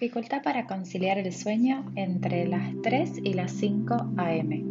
Dificultad 0.00 0.42
para 0.42 0.66
conciliar 0.66 1.18
el 1.18 1.30
sueño 1.30 1.92
entre 1.94 2.48
las 2.48 2.72
3 2.82 3.18
y 3.22 3.34
las 3.34 3.52
5 3.52 3.94
am. 4.16 4.62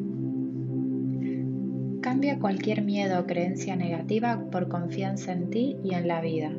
Cambia 2.01 2.39
cualquier 2.39 2.81
miedo 2.81 3.19
o 3.19 3.27
creencia 3.27 3.75
negativa 3.75 4.49
por 4.49 4.69
confianza 4.69 5.31
en 5.33 5.51
ti 5.51 5.77
y 5.83 5.93
en 5.93 6.07
la 6.07 6.19
vida. 6.21 6.51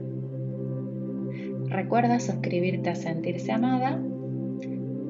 Recuerda 1.66 2.20
suscribirte 2.20 2.90
a 2.90 2.94
Sentirse 2.94 3.50
Amada 3.50 4.00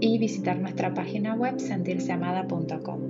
y 0.01 0.17
visitar 0.17 0.59
nuestra 0.59 0.95
página 0.95 1.35
web 1.35 1.61
sentirseamada.com. 1.61 3.01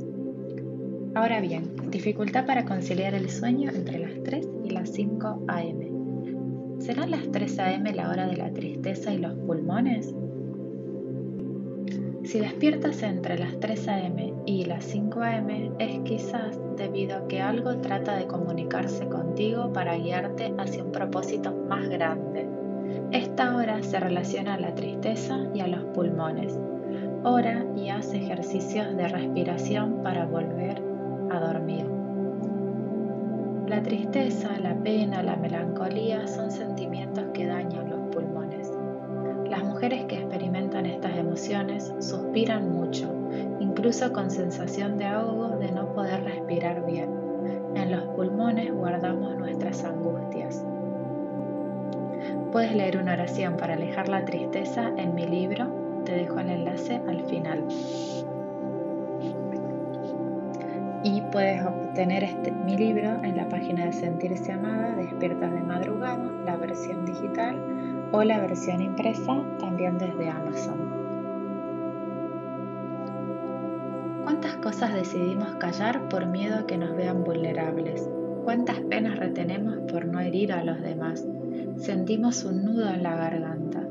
Ahora 1.14 1.40
bien, 1.40 1.76
dificultad 1.93 2.44
para 2.44 2.64
conciliar 2.64 3.14
el 3.14 3.30
sueño 3.30 3.71
entre 3.71 4.00
las 4.00 4.21
3 4.25 4.48
y 4.64 4.71
las 4.71 4.90
5 4.90 5.44
am. 5.46 6.80
¿Serán 6.80 7.12
las 7.12 7.30
3 7.30 7.58
am 7.61 7.85
la 7.94 8.11
hora 8.11 8.26
de 8.26 8.36
la 8.36 8.53
tristeza 8.53 9.14
y 9.14 9.18
los 9.18 9.35
pulmones? 9.35 10.12
Si 12.22 12.38
despiertas 12.38 13.02
entre 13.02 13.38
las 13.38 13.58
3 13.60 13.88
a.m. 13.88 14.34
y 14.44 14.64
las 14.66 14.84
5 14.84 15.20
a.m. 15.22 15.72
es 15.79 16.00
quizás 16.00 16.60
debido 16.76 17.16
a 17.16 17.29
que 17.29 17.40
algo 17.40 17.79
trata 17.79 18.16
de 18.16 18.26
comunicarse 18.26 19.06
contigo 19.06 19.72
para 19.72 19.96
guiarte 19.96 20.52
hacia 20.58 20.84
un 20.84 20.93
propósito 20.93 21.50
más 21.68 21.88
grande. 21.88 22.46
Esta 23.10 23.56
hora 23.56 23.82
se 23.82 23.98
relaciona 23.98 24.54
a 24.54 24.60
la 24.60 24.74
tristeza 24.74 25.38
y 25.54 25.60
a 25.60 25.66
los 25.66 25.82
pulmones. 25.94 26.58
Ora 27.24 27.64
y 27.74 27.88
haz 27.88 28.12
ejercicios 28.12 28.94
de 28.96 29.08
respiración 29.08 30.02
para 30.02 30.26
volver 30.26 30.82
a 31.30 31.40
dormir. 31.40 31.86
La 33.66 33.82
tristeza, 33.82 34.58
la 34.60 34.74
pena, 34.74 35.22
la 35.22 35.36
melancolía 35.36 36.27
son 36.27 36.50
sentimientos 36.50 37.24
que 37.32 37.46
dañan 37.46 37.88
los 37.88 38.00
pulmones. 38.10 38.70
Las 39.48 39.64
mujeres 39.64 40.05
que 40.05 40.16
experimentan 40.16 40.49
suspiran 41.36 42.73
mucho, 42.73 43.09
incluso 43.61 44.12
con 44.12 44.31
sensación 44.31 44.98
de 44.98 45.06
ahogo 45.06 45.56
de 45.59 45.70
no 45.73 45.92
poder 45.92 46.25
respirar 46.25 46.84
bien. 46.86 47.11
En 47.75 47.91
los 47.91 48.03
pulmones 48.17 48.73
guardamos 48.73 49.36
nuestras 49.36 49.84
angustias. 49.84 50.64
Puedes 52.53 52.75
leer 52.75 52.98
una 52.98 53.12
oración 53.12 53.56
para 53.56 53.75
alejar 53.75 54.08
la 54.08 54.25
tristeza 54.25 54.92
en 54.97 55.14
mi 55.14 55.27
libro, 55.27 56.03
te 56.05 56.12
dejo 56.12 56.41
el 56.41 56.51
enlace 56.51 57.01
al 57.06 57.23
final. 57.25 57.64
Y 61.03 61.23
puedes 61.33 61.64
obtener 61.64 62.25
este, 62.25 62.51
mi 62.51 62.77
libro 62.77 63.23
en 63.23 63.36
la 63.36 63.48
página 63.48 63.86
de 63.86 63.92
Sentirse 63.92 64.53
Amada, 64.53 64.95
Despiertas 64.97 65.53
de 65.53 65.61
Madrugada, 65.61 66.31
la 66.45 66.56
versión 66.56 67.06
digital 67.06 67.56
o 68.12 68.23
la 68.23 68.41
versión 68.41 68.83
impresa 68.83 69.42
también 69.61 69.97
desde 69.97 70.28
Amazon. 70.28 70.99
¿Cuántas 74.41 74.62
cosas 74.62 74.94
decidimos 74.94 75.56
callar 75.56 76.08
por 76.08 76.24
miedo 76.24 76.56
a 76.56 76.66
que 76.66 76.78
nos 76.78 76.96
vean 76.96 77.24
vulnerables? 77.24 78.08
¿Cuántas 78.42 78.80
penas 78.80 79.19
retenemos 79.19 79.77
por 79.80 80.06
no 80.06 80.19
herir 80.19 80.55
a 80.55 80.64
los 80.64 80.80
demás? 80.80 81.27
Sentimos 81.77 82.42
un 82.44 82.64
nudo 82.64 82.88
en 82.88 83.02
la 83.02 83.16
garganta. 83.16 83.86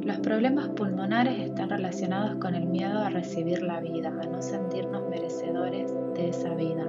Los 0.00 0.20
problemas 0.20 0.68
pulmonares 0.68 1.40
están 1.40 1.70
relacionados 1.70 2.36
con 2.36 2.54
el 2.54 2.66
miedo 2.66 3.00
a 3.00 3.10
recibir 3.10 3.62
la 3.62 3.80
vida, 3.80 4.10
a 4.10 4.26
no 4.26 4.40
sentirnos 4.42 5.08
merecedores 5.08 5.92
de 6.14 6.28
esa 6.28 6.54
vida. 6.54 6.86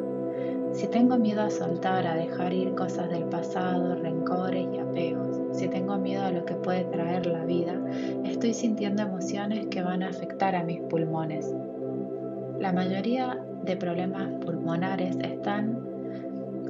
Si 0.73 0.85
tengo 0.85 1.17
miedo 1.17 1.41
a 1.41 1.49
soltar, 1.49 2.05
a 2.05 2.13
dejar 2.13 2.53
ir 2.53 2.75
cosas 2.75 3.09
del 3.09 3.23
pasado, 3.23 3.95
rencores 3.95 4.67
y 4.71 4.77
apegos, 4.77 5.41
si 5.53 5.67
tengo 5.69 5.97
miedo 5.97 6.23
a 6.23 6.31
lo 6.31 6.45
que 6.45 6.53
puede 6.53 6.83
traer 6.83 7.25
la 7.25 7.45
vida, 7.45 7.73
estoy 8.25 8.53
sintiendo 8.53 9.01
emociones 9.01 9.65
que 9.71 9.81
van 9.81 10.03
a 10.03 10.09
afectar 10.09 10.55
a 10.55 10.63
mis 10.63 10.81
pulmones. 10.81 11.51
La 12.59 12.71
mayoría 12.71 13.37
de 13.63 13.75
problemas 13.75 14.29
pulmonares 14.43 15.17
están 15.21 15.79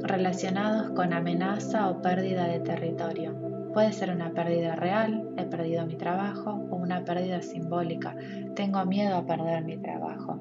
relacionados 0.01 0.91
con 0.91 1.13
amenaza 1.13 1.89
o 1.89 2.01
pérdida 2.01 2.47
de 2.47 2.59
territorio. 2.59 3.33
Puede 3.73 3.93
ser 3.93 4.11
una 4.11 4.31
pérdida 4.31 4.75
real, 4.75 5.29
he 5.37 5.43
perdido 5.45 5.85
mi 5.85 5.95
trabajo, 5.95 6.51
o 6.69 6.75
una 6.75 7.03
pérdida 7.03 7.41
simbólica, 7.41 8.15
tengo 8.55 8.85
miedo 8.85 9.15
a 9.15 9.25
perder 9.25 9.63
mi 9.63 9.77
trabajo. 9.77 10.39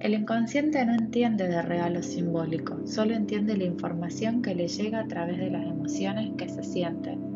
El 0.00 0.14
inconsciente 0.14 0.84
no 0.84 0.94
entiende 0.94 1.48
de 1.48 1.62
real 1.62 1.96
o 1.96 2.02
simbólico, 2.02 2.86
solo 2.86 3.14
entiende 3.14 3.56
la 3.56 3.64
información 3.64 4.42
que 4.42 4.54
le 4.54 4.68
llega 4.68 5.00
a 5.00 5.08
través 5.08 5.38
de 5.38 5.50
las 5.50 5.64
emociones 5.64 6.32
que 6.36 6.48
se 6.48 6.62
sienten. 6.62 7.33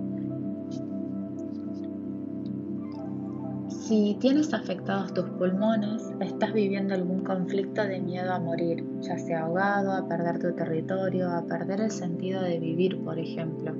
Si 3.88 4.18
tienes 4.20 4.52
afectados 4.52 5.14
tus 5.14 5.24
pulmones, 5.30 6.12
estás 6.20 6.52
viviendo 6.52 6.92
algún 6.92 7.24
conflicto 7.24 7.82
de 7.82 7.98
miedo 7.98 8.34
a 8.34 8.38
morir, 8.38 8.84
ya 9.00 9.16
sea 9.16 9.44
ahogado, 9.44 9.92
a 9.92 10.06
perder 10.06 10.38
tu 10.40 10.54
territorio, 10.54 11.30
a 11.30 11.46
perder 11.46 11.80
el 11.80 11.90
sentido 11.90 12.42
de 12.42 12.58
vivir, 12.58 13.02
por 13.02 13.18
ejemplo. 13.18 13.74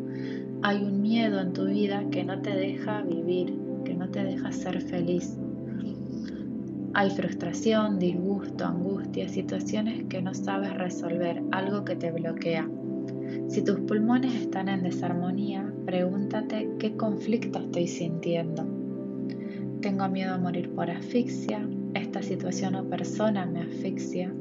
Hay 0.62 0.82
un 0.82 1.02
miedo 1.02 1.38
en 1.42 1.52
tu 1.52 1.66
vida 1.66 2.08
que 2.10 2.24
no 2.24 2.41
te 2.41 2.56
deja 2.56 3.02
vivir, 3.02 3.54
que 3.84 3.92
no 3.92 4.08
te 4.08 4.24
deja 4.24 4.50
ser 4.50 4.80
feliz, 4.80 5.36
hay 6.94 7.10
frustración, 7.10 7.98
disgusto, 7.98 8.64
angustia, 8.64 9.28
situaciones 9.28 10.04
que 10.04 10.22
no 10.22 10.32
sabes 10.32 10.72
resolver, 10.72 11.42
algo 11.52 11.84
que 11.84 11.96
te 11.96 12.10
bloquea. 12.12 12.66
Si 13.48 13.62
tus 13.62 13.78
pulmones 13.80 14.34
están 14.34 14.70
en 14.70 14.84
desarmonía, 14.84 15.70
pregúntate 15.84 16.70
qué 16.78 16.96
conflicto 16.96 17.58
estoy 17.58 17.86
sintiendo. 17.86 18.78
Tengo 19.81 20.09
miedo 20.09 20.34
a 20.34 20.39
morir 20.39 20.75
por 20.75 20.91
asfixia, 20.91 21.61
esta 21.94 22.21
situación 22.21 22.75
o 22.75 22.84
persona 22.84 23.47
me 23.47 23.61
asfixia, 23.61 24.33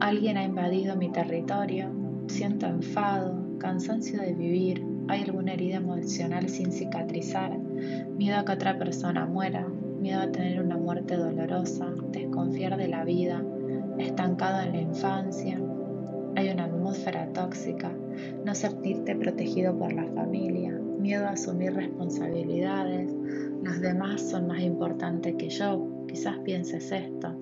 alguien 0.00 0.38
ha 0.38 0.44
invadido 0.44 0.96
mi 0.96 1.12
territorio, 1.12 1.90
siento 2.28 2.66
enfado, 2.66 3.58
cansancio 3.58 4.22
de 4.22 4.32
vivir, 4.32 4.82
hay 5.08 5.24
alguna 5.24 5.52
herida 5.52 5.76
emocional 5.76 6.48
sin 6.48 6.72
cicatrizar, 6.72 7.58
miedo 7.58 8.38
a 8.38 8.44
que 8.46 8.52
otra 8.52 8.78
persona 8.78 9.26
muera, 9.26 9.68
miedo 9.68 10.22
a 10.22 10.32
tener 10.32 10.62
una 10.62 10.78
muerte 10.78 11.14
dolorosa, 11.14 11.86
desconfiar 12.10 12.78
de 12.78 12.88
la 12.88 13.04
vida, 13.04 13.44
estancado 13.98 14.62
en 14.62 14.72
la 14.72 14.80
infancia, 14.80 15.60
atmósfera 16.90 17.32
tóxica, 17.32 17.92
no 18.44 18.52
sentirte 18.52 19.14
protegido 19.14 19.78
por 19.78 19.92
la 19.92 20.06
familia, 20.06 20.72
miedo 20.72 21.24
a 21.26 21.30
asumir 21.30 21.72
responsabilidades, 21.72 23.14
los 23.62 23.80
demás 23.80 24.28
son 24.28 24.48
más 24.48 24.60
importantes 24.60 25.36
que 25.36 25.48
yo, 25.50 26.04
quizás 26.08 26.38
pienses 26.38 26.90
esto. 26.90 27.32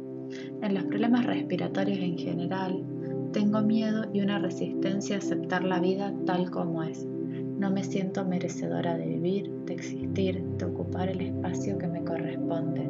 En 0.61 0.75
los 0.75 0.85
problemas 0.85 1.25
respiratorios 1.25 1.99
en 1.99 2.19
general, 2.19 2.85
tengo 3.33 3.63
miedo 3.63 4.05
y 4.13 4.21
una 4.21 4.39
resistencia 4.39 5.17
a 5.17 5.21
aceptar 5.21 5.65
la 5.65 5.81
vida 5.81 6.13
tal 6.27 6.51
como 6.51 6.83
es. 6.83 7.07
No 7.07 7.71
me 7.71 7.83
siento 7.83 8.27
merecedora 8.27 8.99
de 8.99 9.07
vivir, 9.07 9.51
de 9.65 9.75
existir, 9.75 10.43
de 10.59 10.65
ocupar 10.67 11.09
el 11.09 11.23
espacio 11.23 11.79
que 11.79 11.89
me 11.89 12.05
corresponde. 12.05 12.89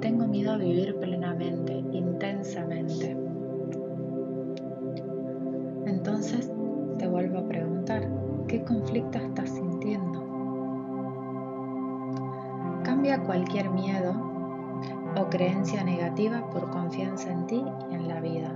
Tengo 0.00 0.26
miedo 0.26 0.52
a 0.52 0.58
vivir 0.58 0.96
plenamente, 0.96 1.74
intensamente. 1.92 2.11
Cualquier 13.20 13.68
miedo 13.68 14.14
o 15.20 15.28
creencia 15.28 15.84
negativa 15.84 16.48
por 16.50 16.70
confianza 16.70 17.30
en 17.30 17.46
ti 17.46 17.62
y 17.90 17.94
en 17.94 18.08
la 18.08 18.20
vida. 18.20 18.50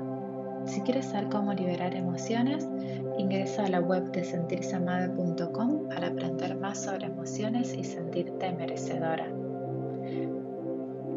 Si 0.65 0.81
quieres 0.81 1.07
saber 1.07 1.29
cómo 1.29 1.53
liberar 1.53 1.95
emociones, 1.95 2.67
ingresa 3.19 3.67
a 3.67 3.69
la 3.69 3.81
web 3.81 4.11
de 4.13 4.25
sentirseamada.com 4.25 5.89
para 5.91 6.09
aprender 6.09 6.57
más 6.57 6.83
sobre 6.83 7.07
emociones 7.07 7.75
y 7.75 7.85
sentirte 7.85 8.51
merecedora. 8.53 9.27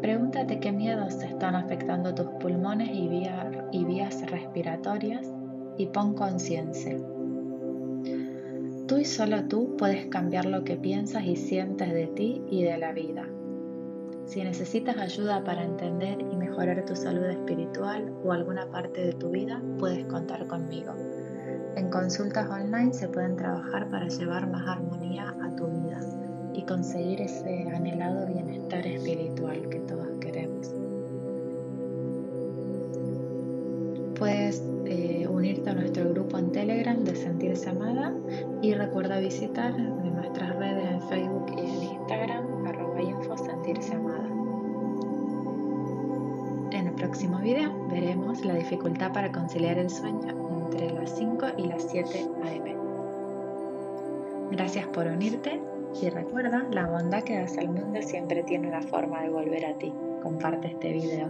Pregúntate 0.02 0.60
qué 0.60 0.70
miedos 0.70 1.14
están 1.22 1.56
afectando 1.56 2.14
tus 2.14 2.26
pulmones 2.40 2.90
y 2.92 3.08
vías 3.84 4.30
respiratorias 4.30 5.26
y 5.78 5.86
pon 5.86 6.14
conciencia. 6.14 6.98
Tú 8.90 8.98
y 8.98 9.04
solo 9.04 9.44
tú 9.44 9.76
puedes 9.76 10.06
cambiar 10.06 10.46
lo 10.46 10.64
que 10.64 10.74
piensas 10.74 11.22
y 11.22 11.36
sientes 11.36 11.92
de 11.92 12.08
ti 12.08 12.42
y 12.50 12.64
de 12.64 12.76
la 12.76 12.90
vida. 12.90 13.24
Si 14.26 14.42
necesitas 14.42 14.96
ayuda 14.96 15.44
para 15.44 15.62
entender 15.62 16.20
y 16.20 16.34
mejorar 16.34 16.84
tu 16.86 16.96
salud 16.96 17.24
espiritual 17.26 18.12
o 18.24 18.32
alguna 18.32 18.68
parte 18.68 19.00
de 19.00 19.12
tu 19.12 19.30
vida, 19.30 19.62
puedes 19.78 20.04
contar 20.06 20.44
conmigo. 20.48 20.92
En 21.76 21.88
consultas 21.88 22.50
online 22.50 22.92
se 22.92 23.06
pueden 23.06 23.36
trabajar 23.36 23.88
para 23.90 24.08
llevar 24.08 24.50
más 24.50 24.66
armonía 24.66 25.36
a 25.40 25.54
tu 25.54 25.68
vida 25.68 26.00
y 26.52 26.62
conseguir 26.62 27.20
ese 27.20 27.68
anhelado 27.72 28.26
bienestar 28.26 28.84
espiritual 28.84 29.68
que 29.68 29.78
todos 29.78 30.08
queremos. 30.18 30.74
Puedes 34.18 34.64
eh, 34.86 35.28
unirte 35.28 35.70
a 35.70 35.74
nuestro 35.74 36.10
grupo 36.10 36.38
en 36.38 36.50
Telegram 36.50 36.89
de 37.10 37.16
Sentirse 37.16 37.68
Amada 37.70 38.14
y 38.62 38.74
recuerda 38.74 39.18
visitar 39.18 39.76
nuestras 39.76 40.54
redes 40.56 40.84
en 40.92 41.02
Facebook 41.08 41.46
y 41.56 41.60
en 41.60 41.82
Instagram 41.94 42.66
arroba 42.66 43.02
info 43.02 43.36
Sentirse 43.36 43.94
Amada. 43.94 44.28
En 46.70 46.86
el 46.86 46.94
próximo 46.94 47.38
video 47.38 47.72
veremos 47.88 48.44
la 48.44 48.54
dificultad 48.54 49.12
para 49.12 49.32
conciliar 49.32 49.78
el 49.78 49.90
sueño 49.90 50.20
entre 50.64 50.92
las 50.92 51.16
5 51.16 51.46
y 51.56 51.66
las 51.66 51.82
7 51.90 52.28
am. 52.44 52.70
Gracias 54.52 54.86
por 54.88 55.06
unirte 55.06 55.60
y 56.00 56.10
recuerda, 56.10 56.64
la 56.70 56.86
bondad 56.86 57.24
que 57.24 57.40
das 57.40 57.58
al 57.58 57.70
mundo 57.70 58.00
siempre 58.02 58.44
tiene 58.44 58.68
una 58.68 58.82
forma 58.82 59.22
de 59.22 59.30
volver 59.30 59.66
a 59.66 59.74
ti. 59.78 59.92
Comparte 60.22 60.68
este 60.68 60.92
video. 60.92 61.28